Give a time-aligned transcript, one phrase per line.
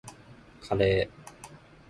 [0.61, 1.09] カレー